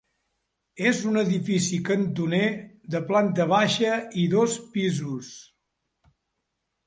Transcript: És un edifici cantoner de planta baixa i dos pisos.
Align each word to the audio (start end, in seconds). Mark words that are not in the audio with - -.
És 0.91 0.99
un 1.09 1.19
edifici 1.21 1.77
cantoner 1.89 2.47
de 2.95 3.01
planta 3.11 3.47
baixa 3.53 3.91
i 4.21 4.25
dos 4.33 4.55
pisos. 4.77 5.29